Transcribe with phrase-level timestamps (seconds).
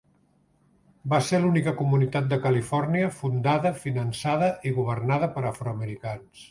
[1.11, 6.39] Va ser l'única comunitat de Califòrnia fundada, finançada i governada per afroamericans.